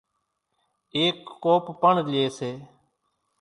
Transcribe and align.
ايڪ 0.95 1.17
ڪوپ 1.43 1.65
پڻ 1.81 1.93
لئي 2.09 2.25
سي۔ 2.37 2.51